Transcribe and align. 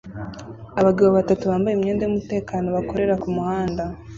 Abagabo 0.79 1.09
batatu 1.17 1.43
bambaye 1.51 1.75
imyenda 1.75 2.01
yumutekano 2.03 2.67
bakorera 2.75 3.13
kumuhanda 3.23 3.83